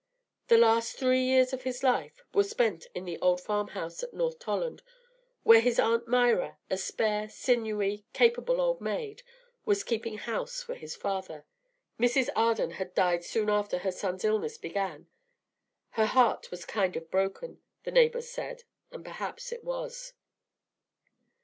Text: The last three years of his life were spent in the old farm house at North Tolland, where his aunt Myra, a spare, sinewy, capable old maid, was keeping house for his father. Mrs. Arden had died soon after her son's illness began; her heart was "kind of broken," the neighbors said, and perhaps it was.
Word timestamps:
The 0.47 0.57
last 0.57 0.95
three 0.97 1.21
years 1.23 1.53
of 1.53 1.61
his 1.61 1.83
life 1.83 2.23
were 2.33 2.43
spent 2.43 2.87
in 2.95 3.05
the 3.05 3.19
old 3.19 3.39
farm 3.39 3.67
house 3.67 4.01
at 4.01 4.15
North 4.15 4.39
Tolland, 4.39 4.81
where 5.43 5.61
his 5.61 5.79
aunt 5.79 6.07
Myra, 6.07 6.57
a 6.71 6.77
spare, 6.79 7.29
sinewy, 7.29 8.03
capable 8.11 8.59
old 8.59 8.81
maid, 8.81 9.21
was 9.63 9.83
keeping 9.83 10.17
house 10.17 10.63
for 10.63 10.73
his 10.73 10.95
father. 10.95 11.45
Mrs. 11.99 12.29
Arden 12.35 12.71
had 12.71 12.95
died 12.95 13.23
soon 13.23 13.47
after 13.47 13.77
her 13.77 13.91
son's 13.91 14.25
illness 14.25 14.57
began; 14.57 15.07
her 15.91 16.07
heart 16.07 16.49
was 16.49 16.65
"kind 16.65 16.95
of 16.95 17.11
broken," 17.11 17.61
the 17.83 17.91
neighbors 17.91 18.27
said, 18.27 18.63
and 18.89 19.05
perhaps 19.05 19.51
it 19.51 19.63
was. 19.63 20.13